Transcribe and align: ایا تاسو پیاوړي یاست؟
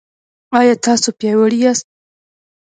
ایا 0.59 0.75
تاسو 0.85 1.09
پیاوړي 1.19 1.57
یاست؟ 1.63 1.85